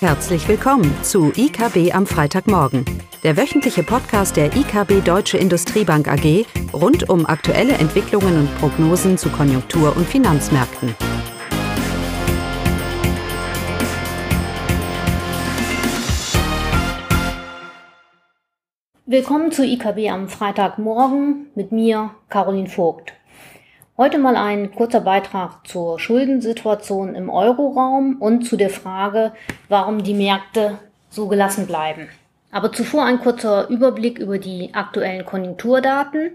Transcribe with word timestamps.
Herzlich 0.00 0.46
willkommen 0.46 0.94
zu 1.02 1.32
IKB 1.34 1.94
am 1.94 2.06
Freitagmorgen, 2.06 2.84
der 3.22 3.38
wöchentliche 3.38 3.82
Podcast 3.82 4.36
der 4.36 4.54
IKB 4.54 5.02
Deutsche 5.02 5.38
Industriebank 5.38 6.06
AG 6.06 6.44
rund 6.74 7.08
um 7.08 7.24
aktuelle 7.24 7.72
Entwicklungen 7.72 8.40
und 8.40 8.58
Prognosen 8.58 9.16
zu 9.16 9.30
Konjunktur- 9.30 9.96
und 9.96 10.06
Finanzmärkten. 10.06 10.94
Willkommen 19.06 19.50
zu 19.50 19.64
IKB 19.64 20.10
am 20.10 20.28
Freitagmorgen 20.28 21.46
mit 21.54 21.72
mir, 21.72 22.10
Caroline 22.28 22.68
Vogt. 22.68 23.14
Heute 23.98 24.18
mal 24.18 24.36
ein 24.36 24.72
kurzer 24.72 25.00
Beitrag 25.00 25.66
zur 25.66 25.98
Schuldensituation 25.98 27.14
im 27.14 27.30
Euroraum 27.30 28.16
und 28.20 28.42
zu 28.42 28.58
der 28.58 28.68
Frage, 28.68 29.32
warum 29.70 30.04
die 30.04 30.12
Märkte 30.12 30.76
so 31.08 31.28
gelassen 31.28 31.66
bleiben. 31.66 32.10
Aber 32.52 32.72
zuvor 32.72 33.06
ein 33.06 33.20
kurzer 33.20 33.68
Überblick 33.70 34.18
über 34.18 34.38
die 34.38 34.74
aktuellen 34.74 35.24
Konjunkturdaten, 35.24 36.32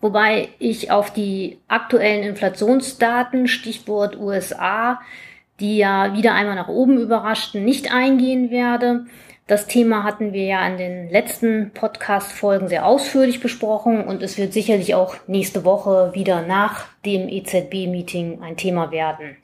wobei 0.00 0.48
ich 0.58 0.90
auf 0.90 1.12
die 1.12 1.60
aktuellen 1.68 2.24
Inflationsdaten, 2.24 3.46
Stichwort 3.46 4.18
USA, 4.18 5.00
die 5.60 5.76
ja 5.76 6.12
wieder 6.12 6.34
einmal 6.34 6.56
nach 6.56 6.68
oben 6.68 6.98
überraschten, 6.98 7.64
nicht 7.64 7.94
eingehen 7.94 8.50
werde. 8.50 9.06
Das 9.48 9.68
Thema 9.68 10.02
hatten 10.02 10.32
wir 10.32 10.44
ja 10.44 10.66
in 10.66 10.76
den 10.76 11.08
letzten 11.08 11.70
Podcast-Folgen 11.70 12.66
sehr 12.66 12.84
ausführlich 12.84 13.40
besprochen 13.40 14.02
und 14.02 14.20
es 14.20 14.36
wird 14.38 14.52
sicherlich 14.52 14.96
auch 14.96 15.14
nächste 15.28 15.64
Woche 15.64 16.10
wieder 16.14 16.42
nach 16.42 16.86
dem 17.04 17.28
EZB-Meeting 17.28 18.42
ein 18.42 18.56
Thema 18.56 18.90
werden. 18.90 19.36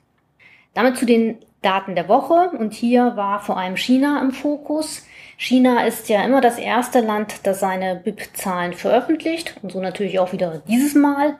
Damit 0.73 0.97
zu 0.97 1.05
den 1.05 1.37
Daten 1.61 1.95
der 1.95 2.09
Woche 2.09 2.51
und 2.57 2.73
hier 2.73 3.15
war 3.15 3.39
vor 3.39 3.57
allem 3.57 3.77
China 3.77 4.21
im 4.21 4.31
Fokus. 4.31 5.05
China 5.37 5.85
ist 5.85 6.09
ja 6.09 6.21
immer 6.25 6.41
das 6.41 6.57
erste 6.57 6.99
Land, 6.99 7.35
das 7.43 7.61
seine 7.61 7.95
BIP-Zahlen 7.95 8.73
veröffentlicht 8.73 9.55
und 9.61 9.71
so 9.71 9.79
natürlich 9.79 10.19
auch 10.19 10.33
wieder 10.33 10.61
dieses 10.67 10.95
Mal. 10.95 11.37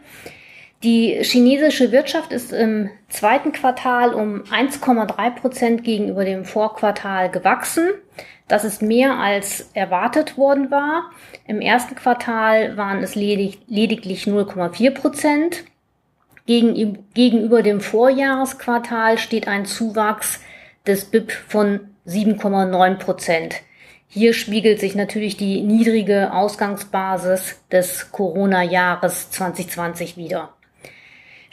Die 0.84 1.22
chinesische 1.22 1.92
Wirtschaft 1.92 2.32
ist 2.32 2.54
im 2.54 2.90
zweiten 3.10 3.52
Quartal 3.52 4.14
um 4.14 4.44
1,3 4.44 5.32
Prozent 5.32 5.84
gegenüber 5.84 6.24
dem 6.24 6.46
Vorquartal 6.46 7.30
gewachsen. 7.30 7.90
Das 8.48 8.64
ist 8.64 8.82
mehr 8.82 9.18
als 9.18 9.70
erwartet 9.74 10.38
worden 10.38 10.70
war. 10.70 11.12
Im 11.48 11.62
ersten 11.62 11.96
Quartal 11.96 12.78
waren 12.78 13.02
es 13.02 13.16
ledig, 13.16 13.60
lediglich 13.68 14.26
0,4 14.26 14.92
Prozent. 14.92 15.64
gegenüber 16.46 17.62
dem 17.64 17.80
Vorjahresquartal 17.80 19.18
steht 19.18 19.48
ein 19.48 19.66
Zuwachs 19.66 20.42
des 20.86 21.06
BIP 21.06 21.32
von 21.32 21.80
7,9 22.06 22.96
Prozent. 22.96 23.56
Hier 24.08 24.34
spiegelt 24.34 24.80
sich 24.80 24.94
natürlich 24.94 25.38
die 25.38 25.62
niedrige 25.62 26.34
Ausgangsbasis 26.34 27.62
des 27.72 28.12
Corona-Jahres 28.12 29.32
2020 29.32 30.18
wieder. 30.18 30.54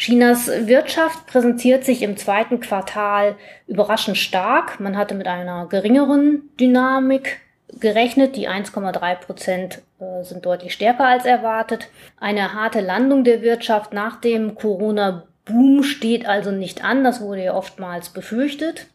Chinas 0.00 0.46
Wirtschaft 0.46 1.26
präsentiert 1.26 1.84
sich 1.84 2.00
im 2.00 2.16
zweiten 2.16 2.58
Quartal 2.58 3.36
überraschend 3.66 4.16
stark. 4.16 4.80
Man 4.80 4.96
hatte 4.96 5.14
mit 5.14 5.26
einer 5.26 5.66
geringeren 5.66 6.48
Dynamik 6.58 7.42
gerechnet. 7.80 8.34
Die 8.34 8.48
1,3 8.48 9.16
Prozent 9.16 9.82
äh, 10.00 10.24
sind 10.24 10.46
deutlich 10.46 10.72
stärker 10.72 11.04
als 11.04 11.26
erwartet. 11.26 11.90
Eine 12.18 12.54
harte 12.54 12.80
Landung 12.80 13.24
der 13.24 13.42
Wirtschaft 13.42 13.92
nach 13.92 14.18
dem 14.22 14.54
Corona-Boom 14.54 15.82
steht 15.82 16.24
also 16.24 16.50
nicht 16.50 16.82
an. 16.82 17.04
Das 17.04 17.20
wurde 17.20 17.44
ja 17.44 17.54
oftmals 17.54 18.08
befürchtet. 18.08 18.86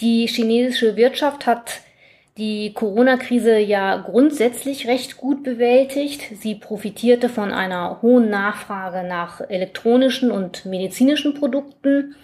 Die 0.00 0.26
chinesische 0.26 0.96
Wirtschaft 0.96 1.46
hat 1.46 1.82
die 2.38 2.74
Corona-Krise 2.74 3.58
ja 3.58 3.96
grundsätzlich 3.96 4.86
recht 4.86 5.16
gut 5.16 5.42
bewältigt. 5.42 6.22
Sie 6.38 6.54
profitierte 6.54 7.28
von 7.28 7.50
einer 7.50 8.02
hohen 8.02 8.28
Nachfrage 8.28 9.06
nach 9.06 9.40
elektronischen 9.40 10.30
und 10.30 10.66
medizinischen 10.66 11.34
Produkten. 11.34 12.14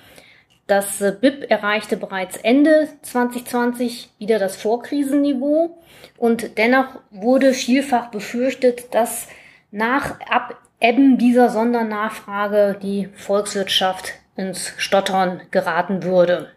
Das 0.66 1.02
BIP 1.20 1.50
erreichte 1.50 1.96
bereits 1.96 2.36
Ende 2.36 2.88
2020 3.02 4.10
wieder 4.18 4.38
das 4.38 4.56
Vorkrisenniveau 4.56 5.78
und 6.18 6.56
dennoch 6.58 7.00
wurde 7.10 7.52
vielfach 7.52 8.10
befürchtet, 8.10 8.94
dass 8.94 9.28
nach 9.70 10.20
Abebben 10.28 11.16
dieser 11.18 11.48
Sondernachfrage 11.48 12.78
die 12.80 13.08
Volkswirtschaft 13.14 14.12
ins 14.36 14.72
Stottern 14.76 15.42
geraten 15.50 16.02
würde. 16.02 16.52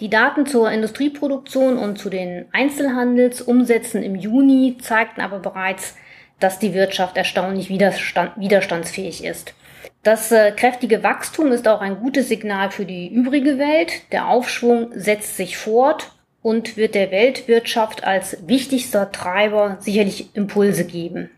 Die 0.00 0.10
Daten 0.10 0.46
zur 0.46 0.70
Industrieproduktion 0.70 1.78
und 1.78 1.98
zu 1.98 2.10
den 2.10 2.46
Einzelhandelsumsätzen 2.52 4.02
im 4.02 4.14
Juni 4.14 4.76
zeigten 4.78 5.22
aber 5.22 5.38
bereits, 5.38 5.96
dass 6.38 6.58
die 6.58 6.74
Wirtschaft 6.74 7.16
erstaunlich 7.16 7.70
widerstand, 7.70 8.32
widerstandsfähig 8.36 9.24
ist. 9.24 9.54
Das 10.02 10.30
äh, 10.30 10.52
kräftige 10.52 11.02
Wachstum 11.02 11.50
ist 11.50 11.66
auch 11.66 11.80
ein 11.80 11.98
gutes 11.98 12.28
Signal 12.28 12.70
für 12.70 12.84
die 12.84 13.08
übrige 13.08 13.58
Welt. 13.58 14.12
Der 14.12 14.28
Aufschwung 14.28 14.90
setzt 14.92 15.36
sich 15.36 15.56
fort 15.56 16.12
und 16.42 16.76
wird 16.76 16.94
der 16.94 17.10
Weltwirtschaft 17.10 18.04
als 18.04 18.46
wichtigster 18.46 19.10
Treiber 19.10 19.78
sicherlich 19.80 20.36
Impulse 20.36 20.84
geben. 20.84 21.30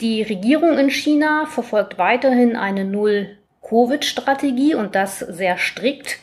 Die 0.00 0.22
Regierung 0.22 0.76
in 0.76 0.90
China 0.90 1.46
verfolgt 1.46 1.96
weiterhin 1.96 2.56
eine 2.56 2.84
Null-Covid-Strategie 2.84 4.74
und 4.74 4.96
das 4.96 5.20
sehr 5.20 5.56
strikt. 5.56 6.18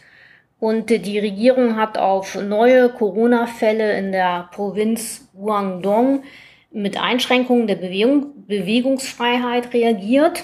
Und 0.60 0.90
die 0.90 1.20
Regierung 1.20 1.78
hat 1.78 1.98
auf 1.98 2.36
neue 2.36 2.90
Corona-Fälle 2.90 3.98
in 3.98 4.12
der 4.12 4.50
Provinz 4.52 5.30
Guangdong 5.34 6.24
mit 6.72 7.02
Einschränkungen 7.02 7.68
der 7.68 7.76
Bewegung, 7.76 8.46
Bewegungsfreiheit 8.46 9.74
reagiert. 9.74 10.44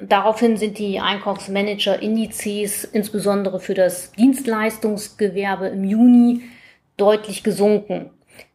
Daraufhin 0.00 0.56
sind 0.56 0.78
die 0.78 1.00
Einkaufsmanager-Indizes 1.00 2.84
insbesondere 2.84 3.58
für 3.58 3.74
das 3.74 4.12
Dienstleistungsgewerbe 4.12 5.68
im 5.68 5.84
Juni 5.84 6.42
deutlich 6.96 7.42
gesunken. 7.42 8.10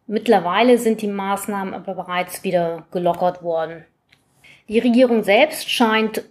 Mittlerweile 0.06 0.78
sind 0.78 1.02
die 1.02 1.08
Maßnahmen 1.08 1.74
aber 1.74 1.94
bereits 1.94 2.44
wieder 2.44 2.86
gelockert 2.92 3.42
worden. 3.42 3.84
Die 4.68 4.78
Regierung 4.78 5.22
selbst 5.22 5.70
scheint 5.70 6.22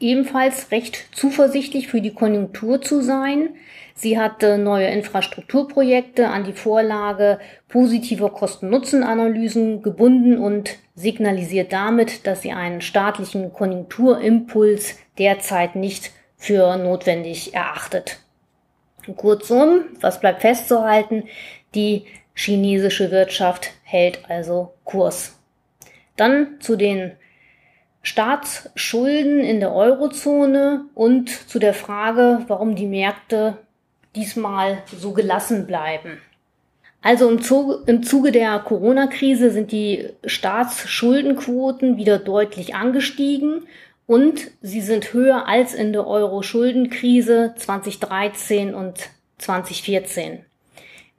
ebenfalls 0.00 0.70
recht 0.70 1.06
zuversichtlich 1.12 1.88
für 1.88 2.00
die 2.00 2.14
Konjunktur 2.14 2.80
zu 2.80 3.02
sein. 3.02 3.50
Sie 3.94 4.18
hatte 4.18 4.56
neue 4.56 4.86
Infrastrukturprojekte 4.86 6.28
an 6.28 6.44
die 6.44 6.54
Vorlage 6.54 7.38
positiver 7.68 8.30
Kosten-Nutzen-Analysen 8.30 9.82
gebunden 9.82 10.38
und 10.38 10.78
signalisiert 10.94 11.72
damit, 11.72 12.26
dass 12.26 12.42
sie 12.42 12.52
einen 12.52 12.80
staatlichen 12.80 13.52
Konjunkturimpuls 13.52 14.98
derzeit 15.18 15.76
nicht 15.76 16.12
für 16.36 16.76
notwendig 16.78 17.54
erachtet. 17.54 18.20
Kurzum, 19.16 19.84
was 20.00 20.20
bleibt 20.20 20.40
festzuhalten? 20.40 21.24
Die 21.74 22.06
chinesische 22.34 23.10
Wirtschaft 23.10 23.70
hält 23.82 24.20
also 24.28 24.72
Kurs. 24.84 25.38
Dann 26.16 26.56
zu 26.60 26.76
den 26.76 27.12
Staatsschulden 28.02 29.40
in 29.40 29.60
der 29.60 29.72
Eurozone 29.72 30.86
und 30.94 31.28
zu 31.28 31.58
der 31.58 31.74
Frage, 31.74 32.44
warum 32.48 32.74
die 32.74 32.86
Märkte 32.86 33.58
diesmal 34.16 34.82
so 34.86 35.12
gelassen 35.12 35.66
bleiben. 35.66 36.18
Also 37.02 37.30
im 37.30 37.40
Zuge, 37.40 37.82
im 37.86 38.02
Zuge 38.02 38.30
der 38.30 38.58
Corona-Krise 38.58 39.50
sind 39.50 39.72
die 39.72 40.10
Staatsschuldenquoten 40.24 41.96
wieder 41.96 42.18
deutlich 42.18 42.74
angestiegen 42.74 43.66
und 44.06 44.50
sie 44.60 44.80
sind 44.80 45.12
höher 45.12 45.46
als 45.46 45.72
in 45.72 45.92
der 45.92 46.06
Euro-Schuldenkrise 46.06 47.54
2013 47.56 48.74
und 48.74 48.98
2014. 49.38 50.44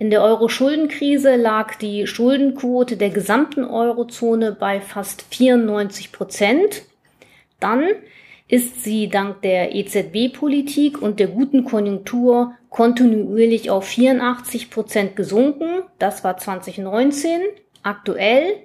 In 0.02 0.10
der 0.10 0.24
Euro-Schuldenkrise 0.24 1.36
lag 1.36 1.76
die 1.76 2.08
Schuldenquote 2.08 2.98
der 2.98 3.12
gesamten 3.12 3.64
Eurozone 3.64 4.52
bei 4.52 4.82
fast 4.82 5.22
94 5.30 6.12
Prozent. 6.12 6.82
Dann 7.60 7.84
ist 8.48 8.84
sie 8.84 9.10
dank 9.10 9.44
der 9.44 9.76
EZB-Politik 9.76 11.00
und 11.00 11.20
der 11.20 11.28
guten 11.28 11.66
Konjunktur 11.66 12.56
kontinuierlich 12.72 13.70
auf 13.70 13.86
84 13.86 14.72
Prozent 14.72 15.16
gesunken. 15.16 15.84
Das 16.00 16.24
war 16.24 16.36
2019. 16.36 17.40
Aktuell 17.84 18.56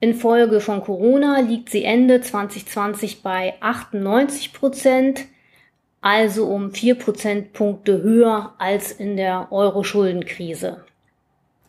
Infolge 0.00 0.60
von 0.60 0.82
Corona 0.82 1.40
liegt 1.40 1.70
sie 1.70 1.84
Ende 1.84 2.20
2020 2.20 3.22
bei 3.22 3.54
98 3.60 4.52
Prozent 4.52 5.22
also 6.02 6.48
um 6.48 6.72
vier 6.72 6.96
Prozentpunkte 6.96 8.02
höher 8.02 8.52
als 8.58 8.92
in 8.92 9.16
der 9.16 9.48
Euro-Schuldenkrise. 9.50 10.84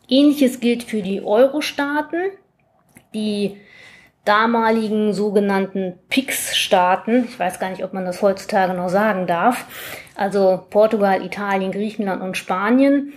Ähnliches 0.08 0.60
gilt 0.60 0.82
für 0.82 1.00
die 1.00 1.22
Euro-Staaten. 1.22 2.32
Die 3.14 3.56
damaligen 4.24 5.12
sogenannten 5.14 5.94
PIX-Staaten, 6.08 7.24
ich 7.28 7.38
weiß 7.38 7.60
gar 7.60 7.70
nicht, 7.70 7.84
ob 7.84 7.92
man 7.92 8.04
das 8.04 8.22
heutzutage 8.22 8.74
noch 8.74 8.88
sagen 8.88 9.26
darf, 9.26 9.66
also 10.16 10.64
Portugal, 10.70 11.24
Italien, 11.24 11.72
Griechenland 11.72 12.20
und 12.22 12.36
Spanien. 12.36 13.12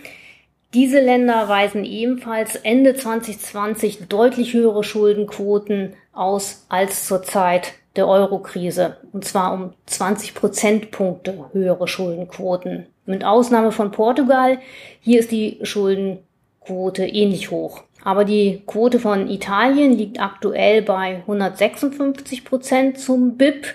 Diese 0.74 1.00
Länder 1.00 1.48
weisen 1.50 1.86
ebenfalls 1.86 2.56
Ende 2.58 2.94
2020 2.94 4.08
deutlich 4.08 4.54
höhere 4.54 4.84
Schuldenquoten 4.84 5.94
aus 6.14 6.66
als 6.70 7.08
zur 7.08 7.24
Zeit 7.24 7.74
der 7.98 8.08
Eurokrise. 8.08 8.98
Und 9.12 9.26
zwar 9.26 9.54
um 9.54 9.74
20 9.86 10.34
Prozentpunkte 10.34 11.50
höhere 11.52 11.88
Schuldenquoten. 11.88 12.88
Mit 13.06 13.24
Ausnahme 13.24 13.72
von 13.72 13.92
Portugal. 13.92 14.60
Hier 15.00 15.20
ist 15.20 15.32
die 15.32 15.60
Schuldenquote 15.64 17.06
ähnlich 17.06 17.52
hoch. 17.52 17.84
Aber 18.04 18.24
die 18.26 18.62
Quote 18.66 19.00
von 19.00 19.30
Italien 19.30 19.94
liegt 19.94 20.20
aktuell 20.20 20.82
bei 20.82 21.18
156 21.28 22.46
Prozent 22.46 23.00
zum 23.00 23.38
BIP 23.38 23.68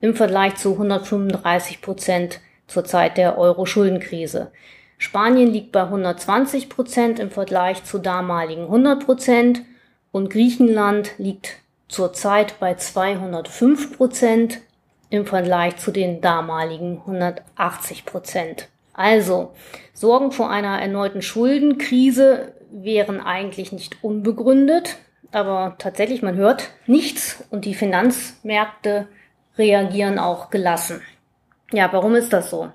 im 0.00 0.14
Vergleich 0.14 0.56
zu 0.56 0.72
135 0.72 1.80
Prozent 1.80 2.40
zur 2.66 2.84
Zeit 2.84 3.16
der 3.16 3.38
Euro-Schuldenkrise. 3.38 4.52
Spanien 4.98 5.52
liegt 5.52 5.72
bei 5.72 5.82
120 5.82 6.68
Prozent 6.68 7.18
im 7.18 7.30
Vergleich 7.30 7.84
zu 7.84 7.98
damaligen 7.98 8.62
100 8.62 9.04
Prozent 9.04 9.62
und 10.12 10.30
Griechenland 10.30 11.12
liegt 11.18 11.56
zurzeit 11.94 12.58
bei 12.58 12.74
205 12.74 13.96
Prozent 13.96 14.60
im 15.10 15.26
Vergleich 15.26 15.76
zu 15.76 15.92
den 15.92 16.20
damaligen 16.20 16.98
180 16.98 18.04
Prozent. 18.04 18.68
Also, 18.92 19.52
Sorgen 19.92 20.32
vor 20.32 20.50
einer 20.50 20.80
erneuten 20.80 21.22
Schuldenkrise 21.22 22.54
wären 22.70 23.20
eigentlich 23.20 23.70
nicht 23.70 24.02
unbegründet, 24.02 24.96
aber 25.30 25.76
tatsächlich, 25.78 26.22
man 26.22 26.36
hört 26.36 26.70
nichts 26.86 27.44
und 27.50 27.64
die 27.64 27.74
Finanzmärkte 27.74 29.08
reagieren 29.56 30.18
auch 30.18 30.50
gelassen. 30.50 31.00
Ja, 31.72 31.92
warum 31.92 32.16
ist 32.16 32.32
das 32.32 32.50
so? 32.50 32.70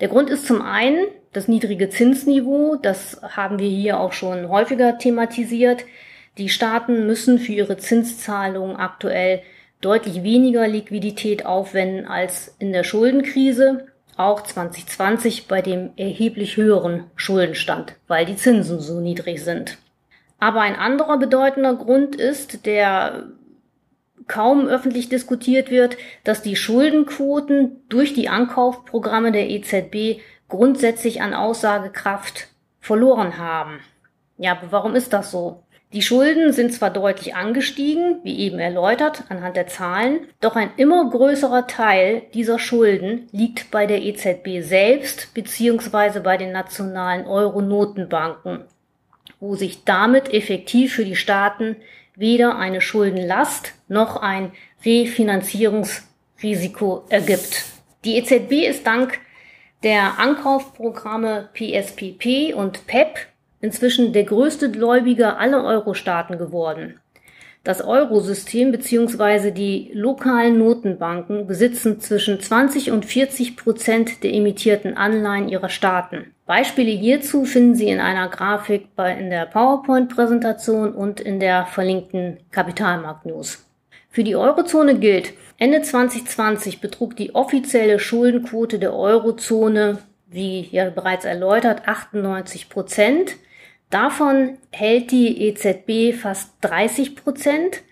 Der 0.00 0.08
Grund 0.08 0.28
ist 0.28 0.46
zum 0.46 0.60
einen 0.60 1.06
das 1.32 1.48
niedrige 1.48 1.88
Zinsniveau, 1.88 2.76
das 2.76 3.20
haben 3.22 3.58
wir 3.58 3.68
hier 3.68 4.00
auch 4.00 4.12
schon 4.12 4.48
häufiger 4.48 4.98
thematisiert. 4.98 5.84
Die 6.38 6.48
Staaten 6.48 7.06
müssen 7.06 7.38
für 7.38 7.52
ihre 7.52 7.78
Zinszahlungen 7.78 8.76
aktuell 8.76 9.42
deutlich 9.80 10.22
weniger 10.22 10.68
Liquidität 10.68 11.46
aufwenden 11.46 12.06
als 12.06 12.54
in 12.58 12.72
der 12.72 12.84
Schuldenkrise, 12.84 13.86
auch 14.16 14.42
2020 14.42 15.46
bei 15.46 15.62
dem 15.62 15.90
erheblich 15.96 16.56
höheren 16.56 17.04
Schuldenstand, 17.16 17.96
weil 18.06 18.26
die 18.26 18.36
Zinsen 18.36 18.80
so 18.80 19.00
niedrig 19.00 19.42
sind. 19.44 19.78
Aber 20.38 20.60
ein 20.60 20.76
anderer 20.76 21.18
bedeutender 21.18 21.74
Grund 21.74 22.16
ist, 22.16 22.66
der 22.66 23.24
kaum 24.26 24.66
öffentlich 24.66 25.08
diskutiert 25.08 25.70
wird, 25.70 25.96
dass 26.24 26.42
die 26.42 26.56
Schuldenquoten 26.56 27.82
durch 27.88 28.12
die 28.12 28.28
Ankaufprogramme 28.28 29.32
der 29.32 29.48
EZB 29.50 30.20
grundsätzlich 30.48 31.22
an 31.22 31.32
Aussagekraft 31.32 32.48
verloren 32.80 33.38
haben. 33.38 33.80
Ja, 34.38 34.52
aber 34.52 34.72
warum 34.72 34.94
ist 34.94 35.12
das 35.12 35.30
so? 35.30 35.62
Die 35.92 36.02
Schulden 36.02 36.52
sind 36.52 36.74
zwar 36.74 36.90
deutlich 36.90 37.36
angestiegen, 37.36 38.18
wie 38.24 38.40
eben 38.40 38.58
erläutert 38.58 39.22
anhand 39.28 39.54
der 39.56 39.68
Zahlen, 39.68 40.26
doch 40.40 40.56
ein 40.56 40.70
immer 40.76 41.08
größerer 41.08 41.68
Teil 41.68 42.22
dieser 42.34 42.58
Schulden 42.58 43.28
liegt 43.30 43.70
bei 43.70 43.86
der 43.86 44.02
EZB 44.02 44.62
selbst 44.62 45.32
bzw. 45.32 46.18
bei 46.20 46.36
den 46.36 46.50
nationalen 46.50 47.24
Euro-Notenbanken, 47.24 48.64
wo 49.38 49.54
sich 49.54 49.84
damit 49.84 50.34
effektiv 50.34 50.94
für 50.94 51.04
die 51.04 51.14
Staaten 51.14 51.76
weder 52.16 52.58
eine 52.58 52.80
Schuldenlast 52.80 53.74
noch 53.86 54.16
ein 54.16 54.50
Refinanzierungsrisiko 54.84 57.04
ergibt. 57.08 57.64
Die 58.04 58.16
EZB 58.16 58.66
ist 58.68 58.84
dank 58.86 59.20
der 59.84 60.18
Ankaufprogramme 60.18 61.48
PSPP 61.54 62.54
und 62.54 62.88
PEP 62.88 63.28
inzwischen 63.60 64.12
der 64.12 64.24
größte 64.24 64.70
Gläubiger 64.70 65.38
aller 65.38 65.64
Euro-Staaten 65.64 66.38
geworden. 66.38 67.00
Das 67.66 67.82
Eurosystem 67.82 68.70
bzw. 68.70 69.50
die 69.50 69.90
lokalen 69.92 70.56
Notenbanken 70.56 71.48
besitzen 71.48 71.98
zwischen 71.98 72.38
20 72.38 72.92
und 72.92 73.04
40 73.04 73.56
Prozent 73.56 74.22
der 74.22 74.32
emittierten 74.32 74.96
Anleihen 74.96 75.48
ihrer 75.48 75.68
Staaten. 75.68 76.32
Beispiele 76.46 76.92
hierzu 76.92 77.44
finden 77.44 77.74
Sie 77.74 77.88
in 77.88 77.98
einer 77.98 78.28
Grafik 78.28 78.94
bei, 78.94 79.18
in 79.18 79.30
der 79.30 79.46
PowerPoint-Präsentation 79.46 80.92
und 80.92 81.18
in 81.18 81.40
der 81.40 81.66
verlinkten 81.66 82.36
Kapitalmarkt-News. 82.52 83.66
Für 84.10 84.22
die 84.22 84.36
Eurozone 84.36 85.00
gilt, 85.00 85.32
Ende 85.58 85.82
2020 85.82 86.80
betrug 86.80 87.16
die 87.16 87.34
offizielle 87.34 87.98
Schuldenquote 87.98 88.78
der 88.78 88.94
Eurozone, 88.94 89.98
wie 90.28 90.68
ja 90.70 90.88
bereits 90.90 91.24
erläutert, 91.24 91.88
98 91.88 92.68
Prozent. 92.68 93.36
Davon 93.90 94.58
hält 94.72 95.10
die 95.10 95.42
EZB 95.42 96.18
fast 96.18 96.52
30 96.62 97.16
Prozent. 97.16 97.82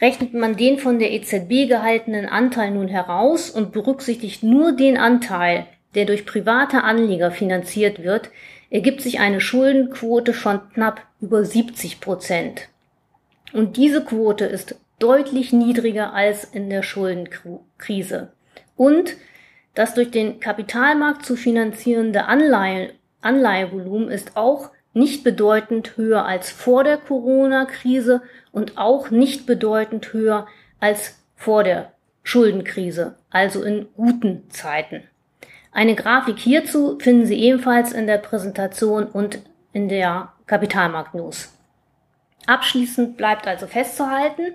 Rechnet 0.00 0.32
man 0.32 0.56
den 0.56 0.78
von 0.78 0.98
der 0.98 1.12
EZB 1.12 1.68
gehaltenen 1.68 2.26
Anteil 2.26 2.70
nun 2.70 2.88
heraus 2.88 3.50
und 3.50 3.72
berücksichtigt 3.72 4.42
nur 4.42 4.72
den 4.72 4.96
Anteil, 4.96 5.66
der 5.94 6.06
durch 6.06 6.24
private 6.24 6.84
Anleger 6.84 7.30
finanziert 7.30 8.02
wird, 8.02 8.30
ergibt 8.70 9.02
sich 9.02 9.18
eine 9.18 9.40
Schuldenquote 9.40 10.32
von 10.32 10.60
knapp 10.72 11.02
über 11.20 11.44
70 11.44 12.00
Prozent. 12.00 12.68
Und 13.52 13.76
diese 13.76 14.04
Quote 14.04 14.44
ist 14.44 14.76
deutlich 15.00 15.52
niedriger 15.52 16.12
als 16.12 16.44
in 16.44 16.70
der 16.70 16.82
Schuldenkrise. 16.82 18.32
Und 18.76 19.16
das 19.74 19.94
durch 19.94 20.10
den 20.10 20.40
Kapitalmarkt 20.40 21.24
zu 21.24 21.36
finanzierende 21.36 22.26
Anleihe, 22.26 22.92
Anleihevolumen 23.20 24.08
ist 24.08 24.36
auch 24.36 24.70
nicht 24.92 25.22
bedeutend 25.24 25.96
höher 25.96 26.24
als 26.24 26.50
vor 26.50 26.84
der 26.84 26.96
Corona-Krise 26.96 28.22
und 28.52 28.76
auch 28.76 29.10
nicht 29.10 29.46
bedeutend 29.46 30.12
höher 30.12 30.46
als 30.80 31.20
vor 31.36 31.64
der 31.64 31.92
Schuldenkrise, 32.22 33.16
also 33.30 33.62
in 33.62 33.88
guten 33.96 34.50
Zeiten. 34.50 35.04
Eine 35.72 35.94
Grafik 35.94 36.38
hierzu 36.38 36.98
finden 36.98 37.26
Sie 37.26 37.40
ebenfalls 37.40 37.92
in 37.92 38.06
der 38.06 38.18
Präsentation 38.18 39.04
und 39.04 39.40
in 39.72 39.88
der 39.88 40.32
Kapitalmarkt-News. 40.46 41.56
Abschließend 42.46 43.16
bleibt 43.16 43.46
also 43.46 43.66
festzuhalten, 43.66 44.54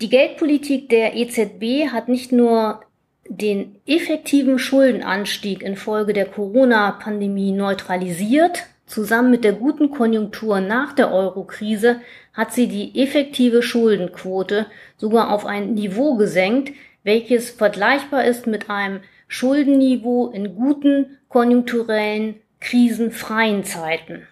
die 0.00 0.08
Geldpolitik 0.08 0.88
der 0.88 1.14
EZB 1.14 1.92
hat 1.92 2.08
nicht 2.08 2.32
nur 2.32 2.82
den 3.28 3.76
effektiven 3.86 4.58
Schuldenanstieg 4.58 5.62
infolge 5.62 6.12
der 6.12 6.26
Corona-Pandemie 6.26 7.52
neutralisiert, 7.52 8.64
Zusammen 8.92 9.30
mit 9.30 9.42
der 9.42 9.54
guten 9.54 9.90
Konjunktur 9.90 10.60
nach 10.60 10.92
der 10.92 11.10
Eurokrise 11.10 12.02
hat 12.34 12.52
sie 12.52 12.68
die 12.68 13.02
effektive 13.02 13.62
Schuldenquote 13.62 14.66
sogar 14.98 15.32
auf 15.32 15.46
ein 15.46 15.72
Niveau 15.72 16.16
gesenkt, 16.16 16.74
welches 17.02 17.48
vergleichbar 17.48 18.26
ist 18.26 18.46
mit 18.46 18.68
einem 18.68 19.00
Schuldenniveau 19.28 20.28
in 20.28 20.54
guten 20.56 21.16
konjunkturellen, 21.30 22.34
krisenfreien 22.60 23.64
Zeiten. 23.64 24.26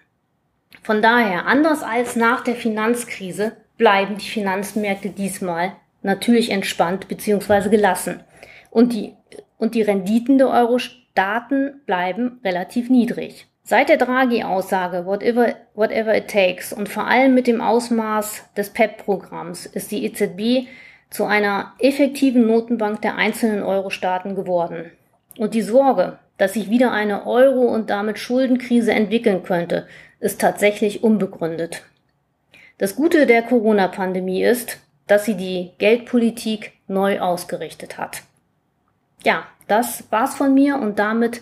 Von 0.83 1.01
daher, 1.01 1.47
anders 1.47 1.81
als 1.81 2.15
nach 2.15 2.41
der 2.41 2.53
Finanzkrise, 2.53 3.53
bleiben 3.79 4.19
die 4.19 4.29
Finanzmärkte 4.29 5.09
diesmal 5.09 5.71
natürlich 6.03 6.51
entspannt 6.51 7.07
bzw. 7.07 7.69
gelassen. 7.69 8.19
Und 8.69 8.93
die, 8.93 9.15
und 9.57 9.73
die 9.73 9.81
Renditen 9.81 10.37
der 10.37 10.49
Euro-Staaten 10.49 11.81
bleiben 11.87 12.39
relativ 12.43 12.91
niedrig. 12.91 13.47
Seit 13.63 13.89
der 13.89 13.97
Draghi-Aussage 13.97 15.05
whatever, 15.05 15.55
whatever 15.75 16.15
it 16.15 16.29
takes 16.29 16.73
und 16.73 16.89
vor 16.89 17.05
allem 17.07 17.33
mit 17.33 17.47
dem 17.47 17.61
Ausmaß 17.61 18.43
des 18.57 18.71
PEP-Programms 18.71 19.65
ist 19.65 19.91
die 19.91 20.05
EZB 20.05 20.67
zu 21.09 21.25
einer 21.25 21.73
effektiven 21.79 22.47
Notenbank 22.47 23.01
der 23.01 23.15
einzelnen 23.15 23.63
Euro-Staaten 23.63 24.35
geworden. 24.35 24.91
Und 25.37 25.53
die 25.53 25.61
Sorge, 25.61 26.17
dass 26.37 26.53
sich 26.53 26.69
wieder 26.69 26.91
eine 26.91 27.27
Euro- 27.27 27.67
und 27.73 27.89
damit 27.89 28.17
Schuldenkrise 28.17 28.93
entwickeln 28.93 29.43
könnte, 29.43 29.87
ist 30.19 30.41
tatsächlich 30.41 31.03
unbegründet. 31.03 31.83
Das 32.77 32.95
Gute 32.95 33.27
der 33.27 33.43
Corona-Pandemie 33.43 34.43
ist, 34.43 34.79
dass 35.05 35.25
sie 35.25 35.35
die 35.35 35.71
Geldpolitik 35.77 36.73
neu 36.87 37.19
ausgerichtet 37.19 37.97
hat. 37.97 38.23
Ja, 39.23 39.43
das 39.67 40.05
war's 40.09 40.35
von 40.35 40.53
mir 40.53 40.77
und 40.77 40.97
damit 40.97 41.41